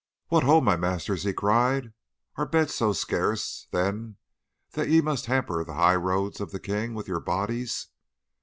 "'What 0.29 0.43
ho, 0.45 0.61
my 0.61 0.75
masters!' 0.75 1.21
he 1.25 1.31
cried. 1.31 1.93
'Are 2.35 2.47
beds 2.47 2.73
so 2.73 2.91
scarce, 2.91 3.67
then, 3.69 4.15
that 4.71 4.89
ye 4.89 4.99
must 4.99 5.27
hamper 5.27 5.63
the 5.63 5.75
high 5.75 5.93
road 5.93 6.41
of 6.41 6.49
the 6.49 6.59
king 6.59 6.95
with 6.95 7.07
your 7.07 7.19
bodies? 7.19 7.89